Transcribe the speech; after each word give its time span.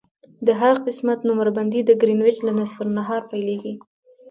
د 0.47 0.47
هر 0.61 0.75
قسمت 0.85 1.19
نمره 1.27 1.51
بندي 1.57 1.81
د 1.85 1.91
ګرینویچ 2.01 2.37
له 2.43 2.51
نصف 2.59 2.77
النهار 2.85 3.21
پیلیږي 3.31 3.73